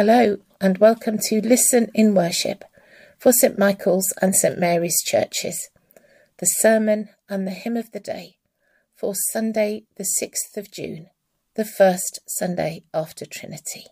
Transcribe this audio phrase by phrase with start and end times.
[0.00, 2.64] Hello, and welcome to Listen in Worship
[3.18, 5.70] for St Michael's and St Mary's churches,
[6.36, 8.36] the sermon and the hymn of the day
[8.94, 11.08] for Sunday, the 6th of June,
[11.56, 13.86] the first Sunday after Trinity.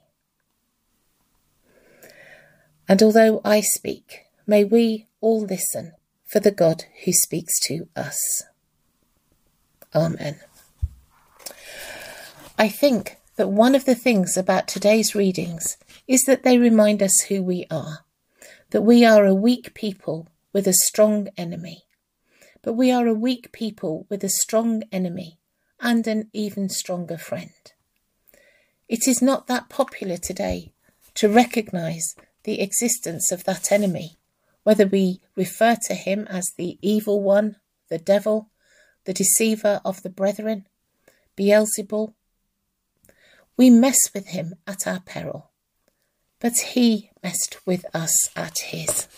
[2.88, 5.90] And although I speak, may we all listen
[6.24, 8.44] for the God who speaks to us.
[9.92, 10.38] Amen.
[12.56, 17.20] I think that one of the things about today's readings is that they remind us
[17.28, 18.00] who we are,
[18.70, 21.84] that we are a weak people with a strong enemy.
[22.62, 25.38] But we are a weak people with a strong enemy
[25.80, 27.52] and an even stronger friend.
[28.88, 30.72] It is not that popular today
[31.14, 34.16] to recognise the existence of that enemy,
[34.62, 37.56] whether we refer to him as the evil one,
[37.88, 38.50] the devil,
[39.04, 40.66] the deceiver of the brethren,
[41.36, 42.14] Beelzebul.
[43.56, 45.50] We mess with him at our peril
[46.40, 49.08] but he messed with us at his.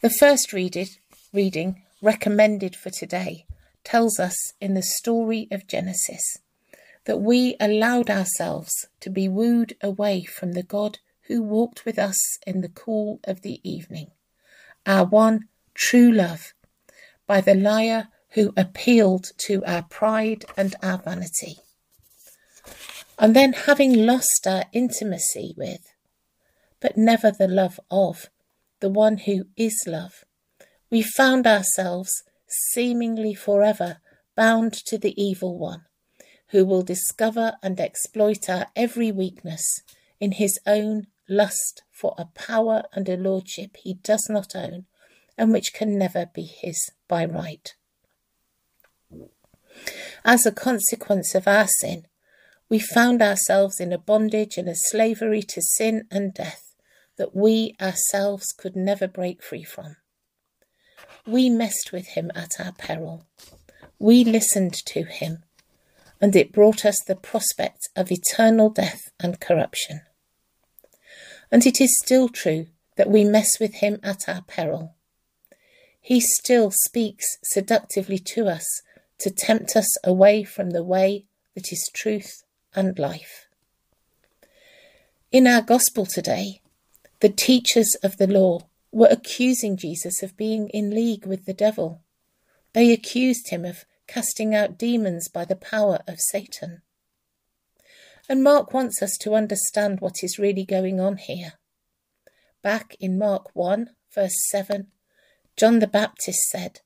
[0.00, 3.46] The first reading recommended for today
[3.84, 6.38] tells us in the story of Genesis
[7.04, 12.38] that we allowed ourselves to be wooed away from the God who walked with us
[12.46, 14.10] in the cool of the evening,
[14.86, 16.54] our one true love,
[17.26, 21.58] by the liar who appealed to our pride and our vanity.
[23.22, 25.94] And then, having lost our intimacy with,
[26.80, 28.28] but never the love of,
[28.80, 30.24] the one who is love,
[30.90, 33.98] we found ourselves seemingly forever
[34.34, 35.84] bound to the evil one,
[36.48, 39.82] who will discover and exploit our every weakness
[40.18, 44.86] in his own lust for a power and a lordship he does not own
[45.38, 47.76] and which can never be his by right.
[50.24, 52.06] As a consequence of our sin,
[52.72, 56.74] we found ourselves in a bondage and a slavery to sin and death
[57.18, 59.96] that we ourselves could never break free from.
[61.26, 63.26] We messed with him at our peril.
[63.98, 65.42] We listened to him,
[66.18, 70.00] and it brought us the prospect of eternal death and corruption.
[71.50, 74.94] And it is still true that we mess with him at our peril.
[76.00, 78.64] He still speaks seductively to us
[79.18, 82.44] to tempt us away from the way that is truth
[82.74, 83.46] and life.
[85.30, 86.60] In our gospel today,
[87.20, 92.02] the teachers of the law were accusing Jesus of being in league with the devil.
[92.74, 96.82] They accused him of casting out demons by the power of Satan.
[98.28, 101.54] And Mark wants us to understand what is really going on here.
[102.62, 104.88] Back in Mark 1, verse 7,
[105.56, 106.80] John the Baptist said,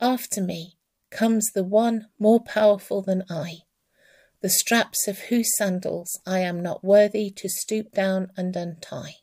[0.00, 0.76] After me
[1.10, 3.64] comes the one more powerful than I
[4.40, 9.16] the straps of whose sandals I am not worthy to stoop down and untie.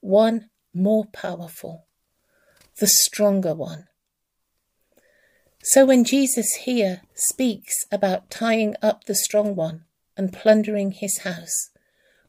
[0.00, 1.86] One more powerful,
[2.78, 3.88] the stronger one.
[5.62, 9.84] So when Jesus here speaks about tying up the strong one
[10.16, 11.70] and plundering his house,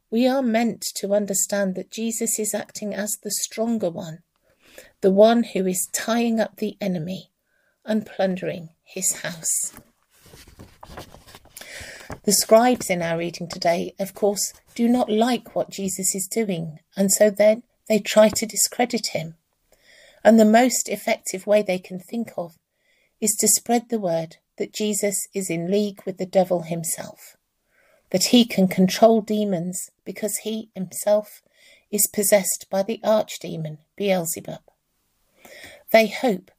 [0.09, 4.23] we are meant to understand that Jesus is acting as the stronger one,
[5.01, 7.31] the one who is tying up the enemy
[7.85, 9.73] and plundering his house.
[12.23, 16.79] The scribes in our reading today, of course, do not like what Jesus is doing,
[16.95, 19.35] and so then they try to discredit him.
[20.23, 22.57] And the most effective way they can think of
[23.19, 27.37] is to spread the word that Jesus is in league with the devil himself,
[28.09, 31.41] that he can control demons because he himself
[31.91, 34.61] is possessed by the archdemon Beelzebub.
[35.91, 36.51] They hope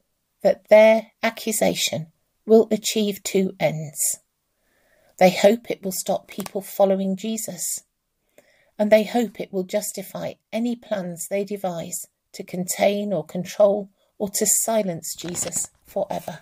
[0.42, 2.08] that their accusation
[2.46, 4.18] will achieve two ends.
[5.18, 7.82] They hope it will stop people following Jesus.
[8.78, 14.28] And they hope it will justify any plans they devise to contain or control or
[14.28, 16.40] to silence Jesus forever.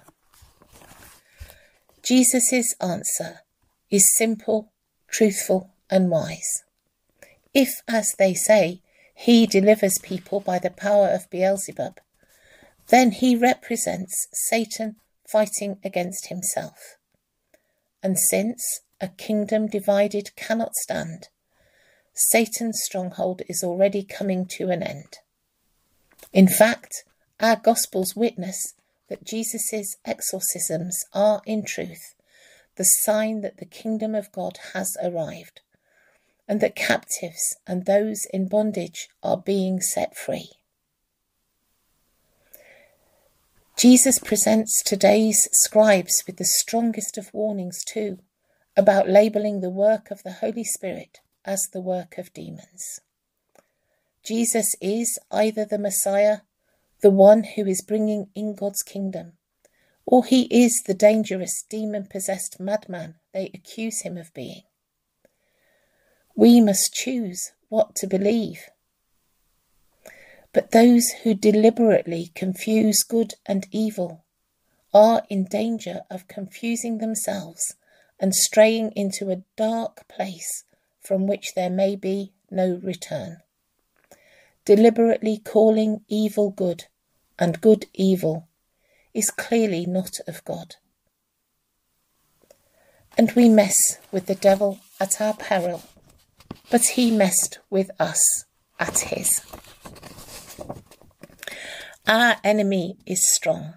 [2.02, 3.40] Jesus' answer
[3.90, 4.70] is simple,
[5.08, 6.62] truthful, and wise.
[7.54, 8.82] If, as they say,
[9.14, 11.98] he delivers people by the power of Beelzebub,
[12.88, 14.96] then he represents Satan
[15.26, 16.98] fighting against himself.
[18.06, 21.26] And since a kingdom divided cannot stand,
[22.14, 25.18] Satan's stronghold is already coming to an end.
[26.32, 27.02] In fact,
[27.40, 28.74] our Gospels witness
[29.08, 32.14] that Jesus' exorcisms are, in truth,
[32.76, 35.62] the sign that the kingdom of God has arrived,
[36.46, 40.50] and that captives and those in bondage are being set free.
[43.76, 48.20] Jesus presents today's scribes with the strongest of warnings, too,
[48.74, 53.00] about labelling the work of the Holy Spirit as the work of demons.
[54.24, 56.38] Jesus is either the Messiah,
[57.02, 59.34] the one who is bringing in God's kingdom,
[60.06, 64.62] or he is the dangerous demon possessed madman they accuse him of being.
[66.34, 68.70] We must choose what to believe.
[70.56, 74.24] But those who deliberately confuse good and evil
[74.94, 77.74] are in danger of confusing themselves
[78.18, 80.64] and straying into a dark place
[80.98, 83.42] from which there may be no return.
[84.64, 86.84] Deliberately calling evil good
[87.38, 88.48] and good evil
[89.12, 90.76] is clearly not of God.
[93.18, 93.76] And we mess
[94.10, 95.82] with the devil at our peril,
[96.70, 98.46] but he messed with us
[98.80, 99.42] at his.
[102.08, 103.74] Our enemy is strong,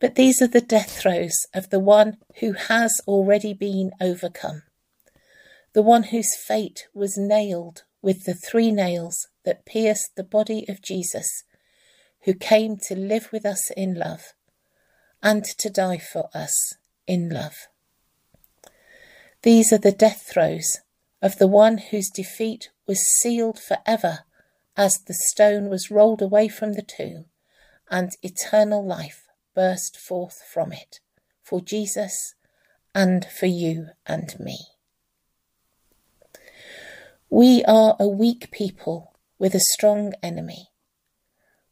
[0.00, 4.62] but these are the death throes of the one who has already been overcome,
[5.74, 10.80] the one whose fate was nailed with the three nails that pierced the body of
[10.80, 11.44] Jesus,
[12.22, 14.32] who came to live with us in love
[15.22, 16.56] and to die for us
[17.06, 17.68] in love.
[19.42, 20.78] These are the death throes
[21.20, 24.20] of the one whose defeat was sealed forever
[24.78, 27.26] as the stone was rolled away from the tomb
[27.90, 31.00] and eternal life burst forth from it
[31.42, 32.34] for Jesus
[32.94, 34.58] and for you and me.
[37.28, 40.68] We are a weak people with a strong enemy,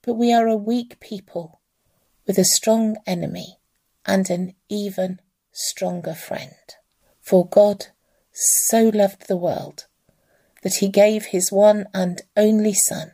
[0.03, 1.61] but we are a weak people
[2.26, 3.58] with a strong enemy
[4.05, 5.20] and an even
[5.53, 6.55] stronger friend.
[7.20, 7.87] For God
[8.32, 9.87] so loved the world
[10.62, 13.12] that he gave his one and only Son,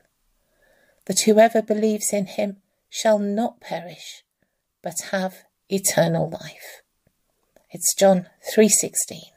[1.07, 4.25] that whoever believes in him shall not perish,
[4.83, 6.83] but have eternal life.
[7.71, 9.33] It's John 3:16.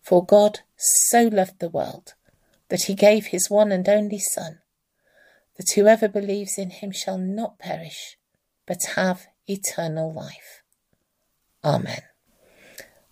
[0.00, 2.14] For God so loved the world
[2.68, 4.60] that he gave his one and only Son,
[5.56, 8.16] that whoever believes in him shall not perish,
[8.66, 10.62] but have eternal life.
[11.64, 12.02] Amen.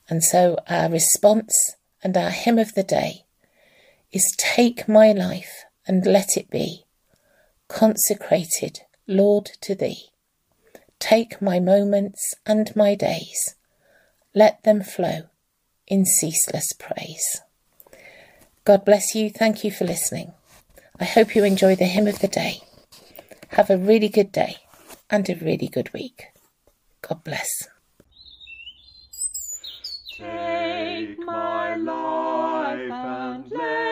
[0.08, 3.26] And so our response and our hymn of the day
[4.11, 6.87] is Take my life and let it be
[7.69, 8.81] consecrated,
[9.11, 10.05] Lord, to Thee.
[11.01, 13.57] Take my moments and my days,
[14.35, 15.23] let them flow
[15.89, 17.41] in ceaseless praise.
[18.65, 19.29] God bless you.
[19.29, 20.33] Thank you for listening.
[21.01, 22.61] I hope you enjoy the hymn of the day.
[23.49, 24.59] Have a really good day
[25.11, 26.27] and a really good week.
[27.03, 27.49] God bless.
[30.17, 33.90] Take my life and let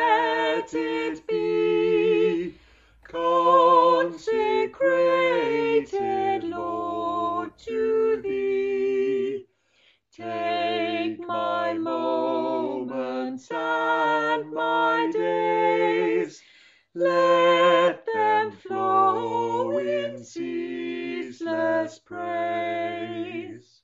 [21.89, 23.83] ceaseless praise.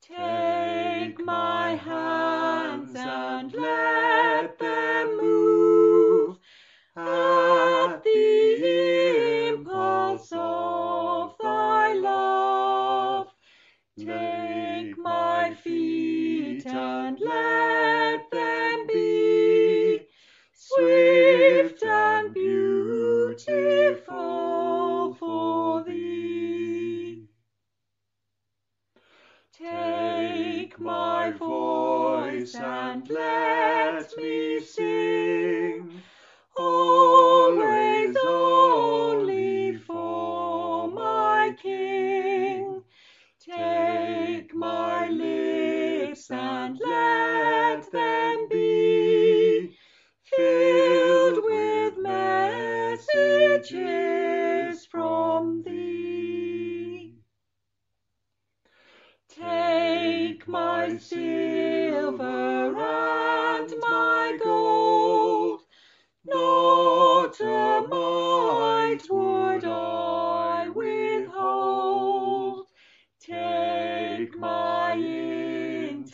[0.00, 6.38] Take my hands and let them move
[6.96, 13.28] at the impulse of thy love.
[13.98, 17.73] Take my feet and let
[32.56, 36.02] and let me sing,
[36.56, 42.82] always only for my King.
[43.40, 49.76] Take my lips and let them be
[50.22, 53.04] filled with messages
[54.86, 57.14] from thee.
[59.28, 61.83] Take my silver
[67.48, 67.82] a
[69.10, 72.66] would I withhold.
[73.20, 76.12] Take my intellect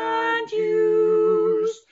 [0.00, 1.82] and use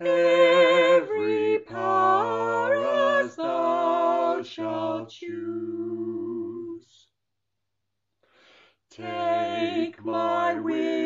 [0.00, 2.74] every power
[3.22, 7.08] as thou shalt choose.
[8.90, 10.97] Take my will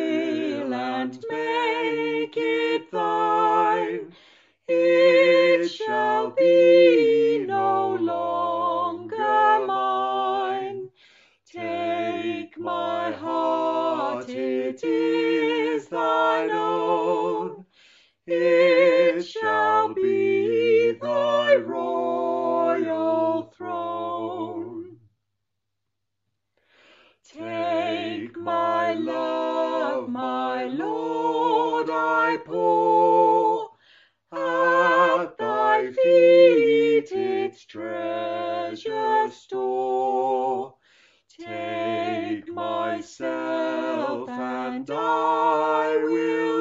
[14.73, 17.67] it is thine own.
[18.27, 24.97] it shall be thy royal throne.
[27.23, 33.69] Take my love, my Lord, I pour
[34.33, 40.75] at thy feet its treasure store.
[41.39, 41.72] Take
[43.03, 46.52] myself and I will